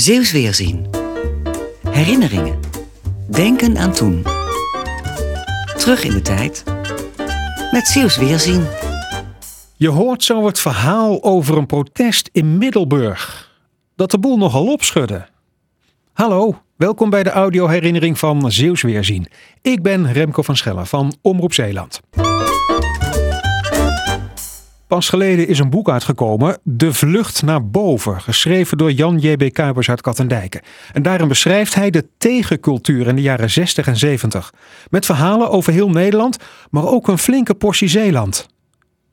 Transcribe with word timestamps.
Zeeuws 0.00 0.32
Weerzien. 0.32 0.86
Herinneringen. 1.88 2.58
Denken 3.30 3.78
aan 3.78 3.92
toen. 3.92 4.22
Terug 5.76 6.04
in 6.04 6.10
de 6.10 6.20
tijd. 6.22 6.64
Met 7.70 7.86
Zeeuws 7.86 8.16
Weerzien. 8.16 8.66
Je 9.76 9.88
hoort 9.88 10.24
zo 10.24 10.46
het 10.46 10.60
verhaal 10.60 11.22
over 11.22 11.56
een 11.56 11.66
protest 11.66 12.28
in 12.32 12.58
Middelburg. 12.58 13.52
Dat 13.94 14.10
de 14.10 14.18
boel 14.18 14.38
nogal 14.38 14.66
opschudde. 14.72 15.26
Hallo, 16.12 16.62
welkom 16.76 17.10
bij 17.10 17.22
de 17.22 17.30
audioherinnering 17.30 18.18
van 18.18 18.52
Zeeuws 18.52 18.82
Weerzien. 18.82 19.26
Ik 19.62 19.82
ben 19.82 20.12
Remco 20.12 20.42
van 20.42 20.56
Schellen 20.56 20.86
van 20.86 21.16
Omroep 21.22 21.52
Zeeland. 21.52 22.00
Pas 24.86 25.08
geleden 25.08 25.48
is 25.48 25.58
een 25.58 25.70
boek 25.70 25.90
uitgekomen, 25.90 26.58
De 26.62 26.92
Vlucht 26.92 27.42
naar 27.42 27.66
Boven, 27.66 28.20
geschreven 28.20 28.78
door 28.78 28.92
Jan 28.92 29.18
J.B. 29.18 29.52
Kuipers 29.52 29.90
uit 29.90 30.00
Kattendijken. 30.00 30.60
En 30.92 31.02
daarin 31.02 31.28
beschrijft 31.28 31.74
hij 31.74 31.90
de 31.90 32.08
tegencultuur 32.18 33.06
in 33.06 33.16
de 33.16 33.22
jaren 33.22 33.50
60 33.50 33.86
en 33.86 33.96
70. 33.96 34.52
Met 34.90 35.06
verhalen 35.06 35.50
over 35.50 35.72
heel 35.72 35.90
Nederland, 35.90 36.38
maar 36.70 36.86
ook 36.86 37.08
een 37.08 37.18
flinke 37.18 37.54
portie 37.54 37.88
Zeeland. 37.88 38.46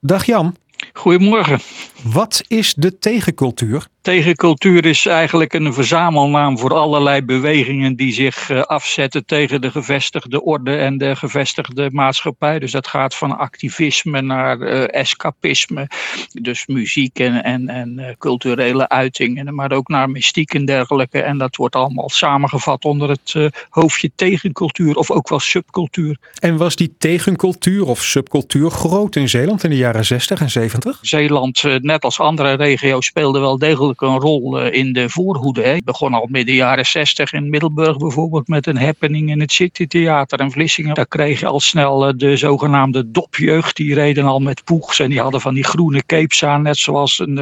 Dag 0.00 0.24
Jan. 0.24 0.56
Goedemorgen. 0.92 1.60
Wat 2.02 2.42
is 2.48 2.74
de 2.74 2.98
tegencultuur? 2.98 3.86
Tegencultuur 4.06 4.84
is 4.84 5.06
eigenlijk 5.06 5.52
een 5.52 5.72
verzamelnaam 5.72 6.58
voor 6.58 6.74
allerlei 6.74 7.22
bewegingen 7.22 7.96
die 7.96 8.12
zich 8.12 8.50
uh, 8.50 8.62
afzetten 8.62 9.24
tegen 9.24 9.60
de 9.60 9.70
gevestigde 9.70 10.42
orde 10.42 10.76
en 10.76 10.98
de 10.98 11.16
gevestigde 11.16 11.88
maatschappij. 11.92 12.58
Dus 12.58 12.72
dat 12.72 12.86
gaat 12.86 13.14
van 13.14 13.38
activisme 13.38 14.20
naar 14.20 14.58
uh, 14.58 14.94
escapisme, 14.94 15.88
dus 16.32 16.66
muziek 16.66 17.18
en, 17.18 17.44
en, 17.44 17.68
en 17.68 17.98
uh, 17.98 18.06
culturele 18.18 18.88
uitingen, 18.88 19.54
maar 19.54 19.72
ook 19.72 19.88
naar 19.88 20.10
mystiek 20.10 20.54
en 20.54 20.64
dergelijke. 20.64 21.22
En 21.22 21.38
dat 21.38 21.56
wordt 21.56 21.76
allemaal 21.76 22.08
samengevat 22.08 22.84
onder 22.84 23.08
het 23.08 23.52
hoofdje 23.68 24.10
tegencultuur 24.16 24.96
of 24.96 25.10
ook 25.10 25.28
wel 25.28 25.40
subcultuur. 25.40 26.18
En 26.38 26.56
was 26.56 26.76
die 26.76 26.94
tegencultuur 26.98 27.86
of 27.86 28.02
subcultuur 28.02 28.70
groot 28.70 29.16
in 29.16 29.28
Zeeland 29.28 29.64
in 29.64 29.70
de 29.70 29.76
jaren 29.76 30.04
60 30.04 30.40
en 30.40 30.50
70? 30.50 30.98
Zeeland, 31.00 31.62
net 31.80 32.04
als 32.04 32.20
andere 32.20 32.52
regio's, 32.52 33.06
speelde 33.06 33.38
wel 33.38 33.58
degelijk 33.58 33.94
een 34.00 34.20
rol 34.20 34.66
in 34.66 34.92
de 34.92 35.10
voorhoede. 35.10 35.62
Het 35.62 35.84
begon 35.84 36.14
al 36.14 36.26
midden 36.30 36.54
jaren 36.54 36.86
60 36.86 37.32
in 37.32 37.50
Middelburg 37.50 37.96
bijvoorbeeld 37.96 38.48
met 38.48 38.66
een 38.66 38.78
happening 38.78 39.30
in 39.30 39.40
het 39.40 39.52
City 39.52 39.86
Theater 39.86 40.40
in 40.40 40.50
Vlissingen. 40.50 40.94
Daar 40.94 41.06
kreeg 41.06 41.40
je 41.40 41.46
al 41.46 41.60
snel 41.60 42.16
de 42.16 42.36
zogenaamde 42.36 43.10
dopjeugd. 43.10 43.76
Die 43.76 43.94
reden 43.94 44.24
al 44.24 44.40
met 44.40 44.64
poegs 44.64 45.00
en 45.00 45.10
die 45.10 45.20
hadden 45.20 45.40
van 45.40 45.54
die 45.54 45.64
groene 45.64 46.02
capes 46.06 46.44
aan. 46.44 46.62
Net 46.62 46.76
zoals 46.76 47.18
een, 47.18 47.36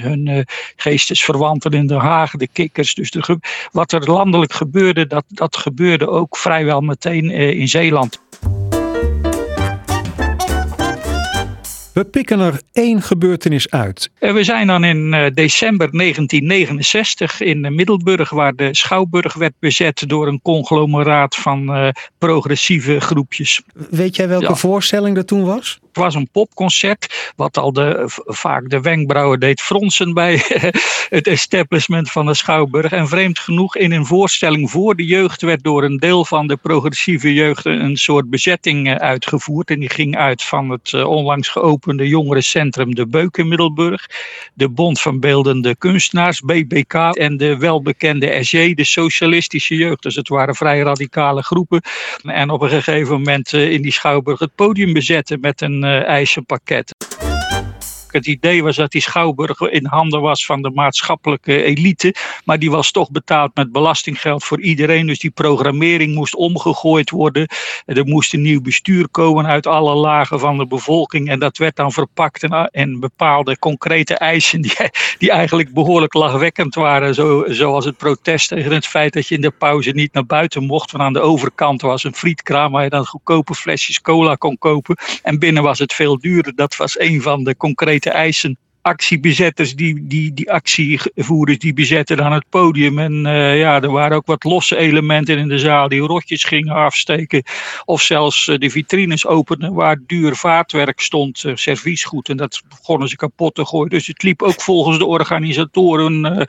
hun 0.00 0.46
geestesverwanten 0.76 1.70
in 1.70 1.86
Den 1.86 1.98
Haag, 1.98 2.30
de 2.30 2.48
kikkers. 2.52 2.94
Dus 2.94 3.12
wat 3.72 3.92
er 3.92 4.10
landelijk 4.10 4.52
gebeurde, 4.52 5.06
dat, 5.06 5.24
dat 5.28 5.56
gebeurde 5.56 6.08
ook 6.08 6.36
vrijwel 6.36 6.80
meteen 6.80 7.30
in 7.30 7.68
Zeeland. 7.68 8.20
We 12.00 12.06
pikken 12.06 12.40
er 12.40 12.60
één 12.72 13.02
gebeurtenis 13.02 13.70
uit. 13.70 14.10
We 14.18 14.44
zijn 14.44 14.66
dan 14.66 14.84
in 14.84 15.10
december 15.34 15.90
1969 15.90 17.40
in 17.40 17.74
Middelburg, 17.74 18.30
waar 18.30 18.54
de 18.54 18.68
Schouwburg 18.74 19.34
werd 19.34 19.52
bezet 19.58 20.04
door 20.06 20.26
een 20.26 20.42
conglomeraat 20.42 21.36
van 21.36 21.92
progressieve 22.18 23.00
groepjes. 23.00 23.62
Weet 23.90 24.16
jij 24.16 24.28
welke 24.28 24.44
ja. 24.44 24.54
voorstelling 24.54 25.16
er 25.16 25.24
toen 25.24 25.44
was? 25.44 25.80
Het 25.92 26.02
was 26.02 26.14
een 26.14 26.28
popconcert, 26.32 27.32
wat 27.36 27.58
al 27.58 27.72
de, 27.72 28.02
vaak 28.26 28.68
de 28.68 28.80
wenkbrauwen 28.80 29.40
deed 29.40 29.60
fronsen 29.60 30.14
bij 30.14 30.42
het 31.08 31.26
establishment 31.26 32.10
van 32.10 32.26
de 32.26 32.34
Schouwburg. 32.34 32.92
En 32.92 33.08
vreemd 33.08 33.38
genoeg, 33.38 33.76
in 33.76 33.92
een 33.92 34.06
voorstelling 34.06 34.70
voor 34.70 34.96
de 34.96 35.04
jeugd 35.04 35.42
werd 35.42 35.62
door 35.62 35.84
een 35.84 35.96
deel 35.96 36.24
van 36.24 36.46
de 36.46 36.56
progressieve 36.56 37.34
jeugd 37.34 37.64
een 37.64 37.96
soort 37.96 38.30
bezetting 38.30 38.98
uitgevoerd. 38.98 39.70
En 39.70 39.80
die 39.80 39.90
ging 39.90 40.16
uit 40.16 40.42
van 40.42 40.70
het 40.70 41.04
onlangs 41.04 41.48
geopende 41.48 42.08
jongerencentrum 42.08 42.94
De 42.94 43.06
Beuk 43.06 43.36
in 43.36 43.48
Middelburg, 43.48 44.06
de 44.54 44.68
Bond 44.68 45.00
van 45.00 45.20
Beeldende 45.20 45.76
Kunstenaars, 45.76 46.40
BBK, 46.40 46.94
en 46.94 47.36
de 47.36 47.56
welbekende 47.56 48.42
SJ, 48.42 48.74
de 48.74 48.84
Socialistische 48.84 49.74
Jeugd. 49.74 50.02
Dus 50.02 50.14
het 50.14 50.28
waren 50.28 50.54
vrij 50.54 50.80
radicale 50.80 51.42
groepen. 51.42 51.82
En 52.22 52.50
op 52.50 52.62
een 52.62 52.68
gegeven 52.68 53.12
moment 53.12 53.52
in 53.52 53.82
die 53.82 53.92
Schouwburg 53.92 54.38
het 54.38 54.54
podium 54.54 54.92
bezetten 54.92 55.40
met 55.40 55.60
een 55.60 55.79
uh, 55.84 56.04
eisenpakket. 56.16 56.90
Het 58.12 58.26
idee 58.26 58.62
was 58.62 58.76
dat 58.76 58.90
die 58.90 59.00
schouwburg 59.00 59.60
in 59.60 59.86
handen 59.86 60.20
was 60.20 60.46
van 60.46 60.62
de 60.62 60.70
maatschappelijke 60.70 61.62
elite. 61.62 62.14
Maar 62.44 62.58
die 62.58 62.70
was 62.70 62.90
toch 62.90 63.10
betaald 63.10 63.54
met 63.54 63.72
belastinggeld 63.72 64.44
voor 64.44 64.60
iedereen. 64.60 65.06
Dus 65.06 65.18
die 65.18 65.30
programmering 65.30 66.14
moest 66.14 66.34
omgegooid 66.34 67.10
worden. 67.10 67.48
Er 67.86 68.06
moest 68.06 68.34
een 68.34 68.42
nieuw 68.42 68.60
bestuur 68.60 69.08
komen 69.08 69.46
uit 69.46 69.66
alle 69.66 69.94
lagen 69.94 70.40
van 70.40 70.58
de 70.58 70.66
bevolking. 70.66 71.28
En 71.28 71.38
dat 71.38 71.58
werd 71.58 71.76
dan 71.76 71.92
verpakt 71.92 72.46
in, 72.70 73.00
bepaalde 73.00 73.58
concrete 73.58 74.14
eisen 74.14 74.60
die, 74.60 74.76
die 75.18 75.30
eigenlijk 75.30 75.72
behoorlijk 75.74 76.14
lachwekkend 76.14 76.74
waren. 76.74 77.14
Zo, 77.14 77.44
zoals 77.48 77.84
het 77.84 77.96
protest 77.96 78.48
tegen 78.48 78.72
het 78.72 78.86
feit 78.86 79.12
dat 79.12 79.28
je 79.28 79.34
in 79.34 79.40
de 79.40 79.50
pauze 79.50 79.90
niet 79.90 80.12
naar 80.12 80.26
buiten 80.26 80.64
mocht. 80.64 80.90
Want 80.90 81.04
aan 81.04 81.12
de 81.12 81.20
overkant 81.20 81.80
was 81.80 82.04
een 82.04 82.14
frietkraam 82.14 82.72
waar 82.72 82.84
je 82.84 82.90
dan 82.90 83.06
goedkope 83.06 83.54
flesjes 83.54 84.00
cola 84.00 84.34
kon 84.34 84.58
kopen. 84.58 84.96
En 85.22 85.38
binnen 85.38 85.62
was 85.62 85.78
het 85.78 85.92
veel 85.92 86.18
duurder. 86.18 86.54
Dat 86.54 86.76
was 86.76 86.98
een 86.98 87.22
van 87.22 87.44
de 87.44 87.56
concrete 87.56 87.99
te 88.00 88.10
eisen. 88.10 88.58
Actiebezetters, 88.82 89.74
die, 89.74 90.06
die, 90.06 90.32
die 90.32 90.52
actievoerders, 90.52 91.58
die 91.58 91.72
bezetten 91.72 92.16
dan 92.16 92.32
het 92.32 92.44
podium. 92.48 92.98
En 92.98 93.26
uh, 93.26 93.58
ja, 93.58 93.82
er 93.82 93.90
waren 93.90 94.16
ook 94.16 94.26
wat 94.26 94.44
losse 94.44 94.76
elementen 94.76 95.38
in 95.38 95.48
de 95.48 95.58
zaal 95.58 95.88
die 95.88 96.00
rotjes 96.00 96.44
gingen 96.44 96.74
afsteken. 96.74 97.42
Of 97.84 98.02
zelfs 98.02 98.46
uh, 98.46 98.58
de 98.58 98.70
vitrines 98.70 99.26
openen 99.26 99.72
waar 99.72 99.98
duur 100.06 100.36
vaatwerk 100.36 101.00
stond, 101.00 101.44
uh, 101.44 101.54
serviesgoed. 101.54 102.28
En 102.28 102.36
dat 102.36 102.62
begonnen 102.68 103.08
ze 103.08 103.16
kapot 103.16 103.54
te 103.54 103.66
gooien. 103.66 103.90
Dus 103.90 104.06
het 104.06 104.22
liep 104.22 104.42
ook 104.42 104.60
volgens 104.60 104.98
de 104.98 105.06
organisatoren 105.06 106.48